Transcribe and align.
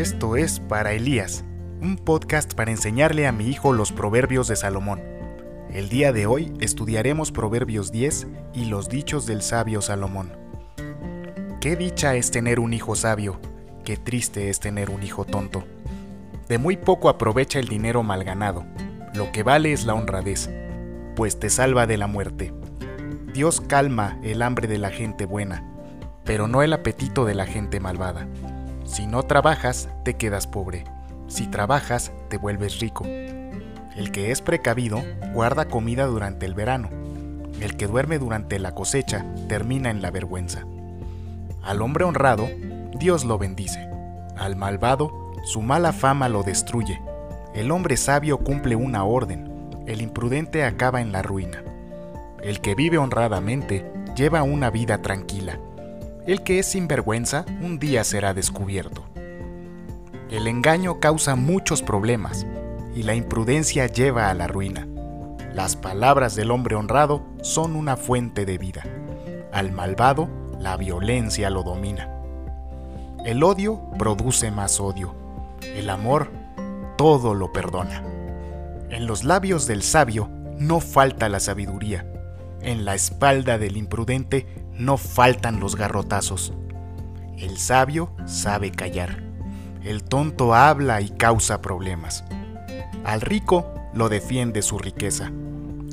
Esto 0.00 0.34
es 0.34 0.60
Para 0.60 0.94
Elías, 0.94 1.44
un 1.82 1.98
podcast 1.98 2.54
para 2.54 2.70
enseñarle 2.70 3.26
a 3.26 3.32
mi 3.32 3.48
hijo 3.48 3.74
los 3.74 3.92
proverbios 3.92 4.48
de 4.48 4.56
Salomón. 4.56 5.02
El 5.74 5.90
día 5.90 6.10
de 6.10 6.24
hoy 6.24 6.54
estudiaremos 6.58 7.32
Proverbios 7.32 7.92
10 7.92 8.26
y 8.54 8.64
los 8.64 8.88
dichos 8.88 9.26
del 9.26 9.42
sabio 9.42 9.82
Salomón. 9.82 10.32
Qué 11.60 11.76
dicha 11.76 12.14
es 12.14 12.30
tener 12.30 12.60
un 12.60 12.72
hijo 12.72 12.96
sabio, 12.96 13.40
qué 13.84 13.98
triste 13.98 14.48
es 14.48 14.58
tener 14.58 14.88
un 14.88 15.02
hijo 15.02 15.26
tonto. 15.26 15.64
De 16.48 16.56
muy 16.56 16.78
poco 16.78 17.10
aprovecha 17.10 17.58
el 17.58 17.68
dinero 17.68 18.02
mal 18.02 18.24
ganado, 18.24 18.64
lo 19.12 19.30
que 19.32 19.42
vale 19.42 19.74
es 19.74 19.84
la 19.84 19.92
honradez, 19.92 20.48
pues 21.14 21.38
te 21.38 21.50
salva 21.50 21.86
de 21.86 21.98
la 21.98 22.06
muerte. 22.06 22.54
Dios 23.34 23.60
calma 23.60 24.18
el 24.22 24.40
hambre 24.40 24.66
de 24.66 24.78
la 24.78 24.88
gente 24.88 25.26
buena, 25.26 25.62
pero 26.24 26.48
no 26.48 26.62
el 26.62 26.72
apetito 26.72 27.26
de 27.26 27.34
la 27.34 27.44
gente 27.44 27.80
malvada. 27.80 28.26
Si 28.90 29.06
no 29.06 29.22
trabajas, 29.22 29.88
te 30.02 30.14
quedas 30.14 30.48
pobre. 30.48 30.82
Si 31.28 31.46
trabajas, 31.46 32.10
te 32.28 32.38
vuelves 32.38 32.80
rico. 32.80 33.04
El 33.04 34.10
que 34.10 34.32
es 34.32 34.42
precavido 34.42 35.00
guarda 35.32 35.66
comida 35.66 36.06
durante 36.06 36.44
el 36.44 36.54
verano. 36.54 36.90
El 37.60 37.76
que 37.76 37.86
duerme 37.86 38.18
durante 38.18 38.58
la 38.58 38.74
cosecha 38.74 39.24
termina 39.48 39.90
en 39.90 40.02
la 40.02 40.10
vergüenza. 40.10 40.64
Al 41.62 41.82
hombre 41.82 42.02
honrado, 42.02 42.48
Dios 42.98 43.24
lo 43.24 43.38
bendice. 43.38 43.88
Al 44.36 44.56
malvado, 44.56 45.12
su 45.44 45.62
mala 45.62 45.92
fama 45.92 46.28
lo 46.28 46.42
destruye. 46.42 47.00
El 47.54 47.70
hombre 47.70 47.96
sabio 47.96 48.38
cumple 48.38 48.74
una 48.74 49.04
orden. 49.04 49.70
El 49.86 50.02
imprudente 50.02 50.64
acaba 50.64 51.00
en 51.00 51.12
la 51.12 51.22
ruina. 51.22 51.62
El 52.42 52.60
que 52.60 52.74
vive 52.74 52.98
honradamente 52.98 53.88
lleva 54.16 54.42
una 54.42 54.68
vida 54.68 55.00
tranquila 55.00 55.60
el 56.26 56.42
que 56.42 56.58
es 56.58 56.66
sinvergüenza 56.66 57.44
un 57.62 57.78
día 57.78 58.04
será 58.04 58.34
descubierto. 58.34 59.04
El 60.30 60.46
engaño 60.46 61.00
causa 61.00 61.34
muchos 61.34 61.82
problemas 61.82 62.46
y 62.94 63.02
la 63.02 63.14
imprudencia 63.14 63.86
lleva 63.86 64.30
a 64.30 64.34
la 64.34 64.46
ruina. 64.46 64.86
Las 65.54 65.74
palabras 65.74 66.36
del 66.36 66.50
hombre 66.50 66.76
honrado 66.76 67.24
son 67.42 67.74
una 67.74 67.96
fuente 67.96 68.46
de 68.46 68.58
vida. 68.58 68.84
Al 69.52 69.72
malvado, 69.72 70.28
la 70.60 70.76
violencia 70.76 71.50
lo 71.50 71.62
domina. 71.62 72.08
El 73.24 73.42
odio 73.42 73.80
produce 73.98 74.50
más 74.50 74.78
odio. 74.78 75.14
El 75.62 75.90
amor 75.90 76.30
todo 76.96 77.34
lo 77.34 77.52
perdona. 77.52 78.04
En 78.90 79.06
los 79.06 79.24
labios 79.24 79.66
del 79.66 79.82
sabio 79.82 80.30
no 80.58 80.80
falta 80.80 81.28
la 81.28 81.40
sabiduría. 81.40 82.06
En 82.62 82.84
la 82.84 82.94
espalda 82.94 83.58
del 83.58 83.76
imprudente 83.76 84.46
no 84.80 84.96
faltan 84.96 85.60
los 85.60 85.76
garrotazos. 85.76 86.54
El 87.36 87.58
sabio 87.58 88.12
sabe 88.24 88.72
callar. 88.72 89.22
El 89.82 90.02
tonto 90.02 90.54
habla 90.54 91.00
y 91.02 91.10
causa 91.10 91.60
problemas. 91.60 92.24
Al 93.04 93.20
rico 93.20 93.72
lo 93.92 94.08
defiende 94.08 94.62
su 94.62 94.78
riqueza. 94.78 95.32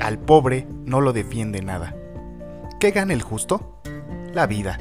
Al 0.00 0.18
pobre 0.18 0.68
no 0.84 1.00
lo 1.00 1.12
defiende 1.12 1.62
nada. 1.62 1.96
¿Qué 2.78 2.90
gana 2.90 3.14
el 3.14 3.22
justo? 3.22 3.80
La 4.32 4.46
vida. 4.46 4.78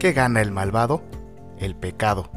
¿Qué 0.00 0.12
gana 0.12 0.40
el 0.40 0.50
malvado? 0.50 1.04
El 1.58 1.76
pecado. 1.76 2.30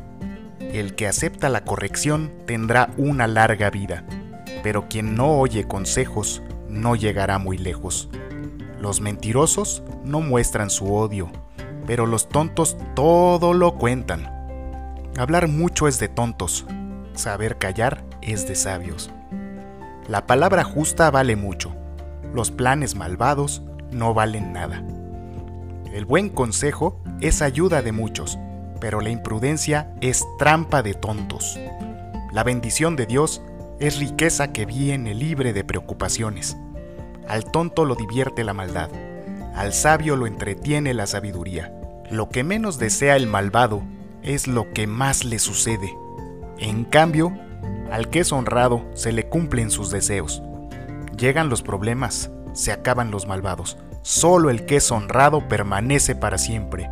El 0.59 0.93
que 0.93 1.07
acepta 1.07 1.49
la 1.49 1.63
corrección 1.63 2.31
tendrá 2.45 2.91
una 2.97 3.25
larga 3.25 3.71
vida, 3.71 4.05
pero 4.61 4.87
quien 4.87 5.15
no 5.15 5.39
oye 5.39 5.63
consejos 5.63 6.43
no 6.69 6.95
llegará 6.95 7.39
muy 7.39 7.57
lejos. 7.57 8.09
Los 8.79 9.01
mentirosos 9.01 9.83
no 10.03 10.21
muestran 10.21 10.69
su 10.69 10.93
odio, 10.93 11.29
pero 11.85 12.05
los 12.05 12.29
tontos 12.29 12.77
todo 12.95 13.53
lo 13.53 13.75
cuentan. 13.75 14.31
Hablar 15.17 15.47
mucho 15.47 15.87
es 15.87 15.99
de 15.99 16.07
tontos, 16.07 16.65
saber 17.13 17.57
callar 17.57 18.05
es 18.21 18.47
de 18.47 18.55
sabios. 18.55 19.11
La 20.07 20.25
palabra 20.25 20.63
justa 20.63 21.11
vale 21.11 21.35
mucho, 21.35 21.75
los 22.33 22.51
planes 22.51 22.95
malvados 22.95 23.63
no 23.91 24.13
valen 24.13 24.53
nada. 24.53 24.83
El 25.93 26.05
buen 26.05 26.29
consejo 26.29 27.01
es 27.19 27.41
ayuda 27.41 27.81
de 27.81 27.91
muchos, 27.91 28.39
pero 28.79 29.01
la 29.01 29.09
imprudencia 29.09 29.93
es 29.99 30.23
trampa 30.37 30.81
de 30.83 30.93
tontos. 30.93 31.59
La 32.31 32.43
bendición 32.43 32.95
de 32.95 33.07
Dios 33.07 33.41
es 33.79 33.97
riqueza 33.97 34.53
que 34.53 34.65
viene 34.65 35.13
libre 35.13 35.51
de 35.51 35.63
preocupaciones. 35.63 36.55
Al 37.29 37.45
tonto 37.45 37.85
lo 37.85 37.93
divierte 37.93 38.43
la 38.43 38.55
maldad, 38.55 38.89
al 39.53 39.71
sabio 39.71 40.15
lo 40.15 40.25
entretiene 40.25 40.95
la 40.95 41.05
sabiduría. 41.05 41.71
Lo 42.09 42.29
que 42.29 42.43
menos 42.43 42.79
desea 42.79 43.15
el 43.15 43.27
malvado 43.27 43.83
es 44.23 44.47
lo 44.47 44.73
que 44.73 44.87
más 44.87 45.23
le 45.23 45.37
sucede. 45.37 45.95
En 46.57 46.85
cambio, 46.85 47.37
al 47.91 48.09
que 48.09 48.21
es 48.21 48.31
honrado 48.31 48.83
se 48.95 49.11
le 49.11 49.29
cumplen 49.29 49.69
sus 49.69 49.91
deseos. 49.91 50.41
Llegan 51.15 51.49
los 51.49 51.61
problemas, 51.61 52.31
se 52.53 52.71
acaban 52.71 53.11
los 53.11 53.27
malvados. 53.27 53.77
Solo 54.01 54.49
el 54.49 54.65
que 54.65 54.77
es 54.77 54.91
honrado 54.91 55.47
permanece 55.47 56.15
para 56.15 56.39
siempre. 56.39 56.89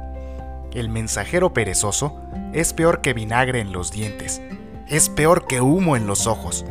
El 0.72 0.90
mensajero 0.90 1.52
perezoso 1.52 2.22
es 2.54 2.74
peor 2.74 3.02
que 3.02 3.14
vinagre 3.14 3.60
en 3.60 3.72
los 3.72 3.92
dientes, 3.92 4.40
es 4.88 5.10
peor 5.10 5.48
que 5.48 5.62
humo 5.62 5.96
en 5.96 6.06
los 6.06 6.28
ojos. 6.28 6.64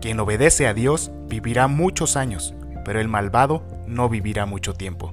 Quien 0.00 0.18
obedece 0.18 0.66
a 0.66 0.74
Dios 0.74 1.12
vivirá 1.28 1.68
muchos 1.68 2.16
años, 2.16 2.55
pero 2.86 3.00
el 3.00 3.08
malvado 3.08 3.64
no 3.88 4.08
vivirá 4.08 4.46
mucho 4.46 4.72
tiempo. 4.72 5.12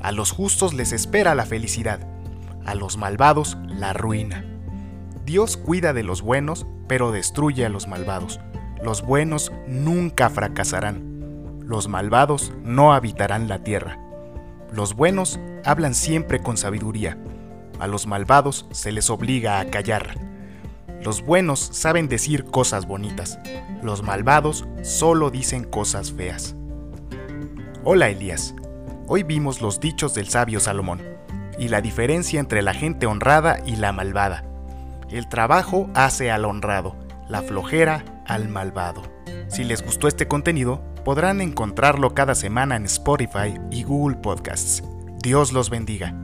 A 0.00 0.10
los 0.10 0.30
justos 0.30 0.72
les 0.72 0.90
espera 0.90 1.34
la 1.34 1.44
felicidad, 1.44 2.00
a 2.64 2.74
los 2.74 2.96
malvados 2.96 3.58
la 3.66 3.92
ruina. 3.92 4.42
Dios 5.26 5.58
cuida 5.58 5.92
de 5.92 6.02
los 6.02 6.22
buenos, 6.22 6.66
pero 6.88 7.12
destruye 7.12 7.66
a 7.66 7.68
los 7.68 7.88
malvados. 7.88 8.40
Los 8.82 9.02
buenos 9.02 9.52
nunca 9.68 10.30
fracasarán. 10.30 11.60
Los 11.60 11.88
malvados 11.88 12.54
no 12.62 12.94
habitarán 12.94 13.48
la 13.48 13.58
tierra. 13.58 13.98
Los 14.72 14.94
buenos 14.94 15.38
hablan 15.62 15.94
siempre 15.94 16.40
con 16.40 16.56
sabiduría. 16.56 17.18
A 17.80 17.86
los 17.86 18.06
malvados 18.06 18.66
se 18.70 18.92
les 18.92 19.10
obliga 19.10 19.60
a 19.60 19.66
callar. 19.66 20.18
Los 21.02 21.20
buenos 21.22 21.60
saben 21.60 22.08
decir 22.08 22.44
cosas 22.46 22.86
bonitas. 22.86 23.38
Los 23.82 24.02
malvados 24.02 24.66
solo 24.82 25.30
dicen 25.30 25.64
cosas 25.64 26.10
feas. 26.10 26.56
Hola 27.86 28.08
Elías, 28.08 28.54
hoy 29.08 29.24
vimos 29.24 29.60
los 29.60 29.78
dichos 29.78 30.14
del 30.14 30.30
sabio 30.30 30.58
Salomón 30.58 31.02
y 31.58 31.68
la 31.68 31.82
diferencia 31.82 32.40
entre 32.40 32.62
la 32.62 32.72
gente 32.72 33.04
honrada 33.04 33.58
y 33.66 33.76
la 33.76 33.92
malvada. 33.92 34.42
El 35.10 35.28
trabajo 35.28 35.90
hace 35.92 36.30
al 36.30 36.46
honrado, 36.46 36.96
la 37.28 37.42
flojera 37.42 38.02
al 38.26 38.48
malvado. 38.48 39.02
Si 39.48 39.64
les 39.64 39.84
gustó 39.84 40.08
este 40.08 40.26
contenido, 40.26 40.82
podrán 41.04 41.42
encontrarlo 41.42 42.14
cada 42.14 42.34
semana 42.34 42.76
en 42.76 42.86
Spotify 42.86 43.60
y 43.70 43.82
Google 43.82 44.16
Podcasts. 44.16 44.82
Dios 45.22 45.52
los 45.52 45.68
bendiga. 45.68 46.14